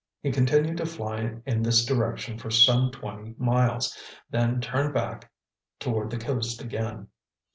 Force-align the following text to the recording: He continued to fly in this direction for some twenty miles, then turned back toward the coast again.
He 0.23 0.31
continued 0.31 0.77
to 0.77 0.85
fly 0.87 1.35
in 1.45 1.61
this 1.61 1.85
direction 1.85 2.39
for 2.39 2.49
some 2.49 2.89
twenty 2.89 3.35
miles, 3.37 3.95
then 4.31 4.59
turned 4.59 4.95
back 4.95 5.29
toward 5.79 6.09
the 6.09 6.17
coast 6.17 6.59
again. 6.59 7.09